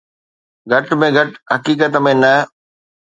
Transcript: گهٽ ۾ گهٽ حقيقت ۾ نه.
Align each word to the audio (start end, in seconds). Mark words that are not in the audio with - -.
گهٽ 0.69 0.87
۾ 1.03 1.07
گهٽ 1.15 1.29
حقيقت 1.53 1.93
۾ 2.07 2.13
نه. 2.21 2.33